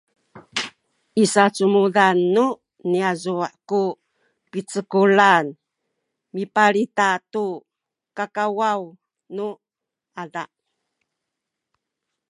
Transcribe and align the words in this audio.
i 1.23 1.23
sacumudan 1.33 2.17
nu 2.35 2.45
niyazu’ 2.89 3.33
ku 3.69 3.81
picekulan 4.51 5.45
mipalita 6.35 7.09
tu 7.31 7.45
kakawaw 8.17 8.81
nu 9.35 9.47
ada 10.23 10.43